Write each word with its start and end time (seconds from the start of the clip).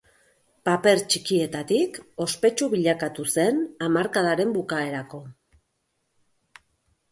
Paper 0.69 0.93
txikietatik, 1.13 1.99
ospetsu 2.25 2.71
bilakatu 2.73 3.27
zen 3.37 3.61
hamarkadaren 3.89 4.57
bukaerako. 4.59 5.23